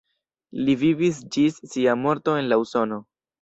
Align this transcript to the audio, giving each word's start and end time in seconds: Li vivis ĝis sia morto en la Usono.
Li 0.69 0.73
vivis 0.83 1.19
ĝis 1.35 1.59
sia 1.75 1.95
morto 2.07 2.35
en 2.41 2.51
la 2.55 2.59
Usono. 2.65 3.01